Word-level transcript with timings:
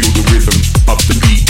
feel 0.00 0.22
the 0.22 0.30
rhythm 0.32 0.60
of 0.88 0.98
the 1.08 1.18
beat. 1.26 1.47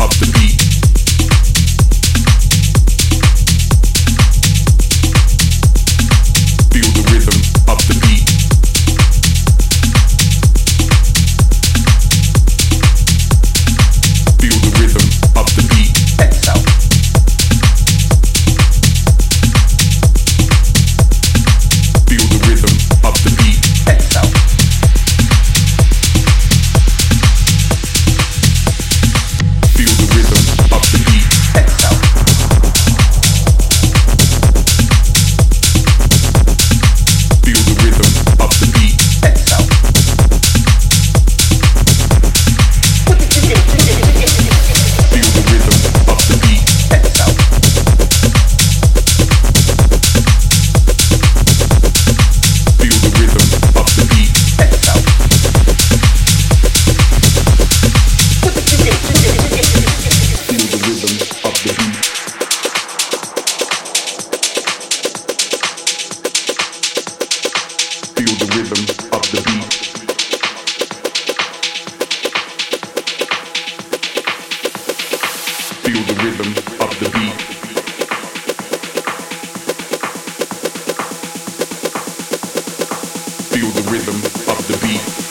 up 0.00 0.10
the 0.10 0.27
rhythm 76.28 76.52
of 76.80 76.90
the 77.00 77.08
beat. 77.14 77.40
Feel 83.50 83.70
the 83.70 83.90
rhythm 83.90 84.16
of 84.50 84.68
the 84.68 84.78
beat. 84.82 85.27